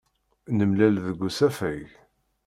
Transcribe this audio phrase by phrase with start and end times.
[0.57, 1.85] Nemlal deg usafag.